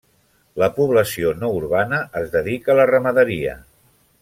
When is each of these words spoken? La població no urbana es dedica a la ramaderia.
La 0.61 0.69
població 0.77 1.33
no 1.41 1.51
urbana 1.59 2.01
es 2.23 2.33
dedica 2.39 2.75
a 2.75 2.79
la 2.81 2.89
ramaderia. 2.95 3.55